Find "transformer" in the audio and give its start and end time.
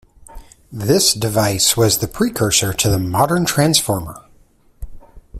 3.45-4.19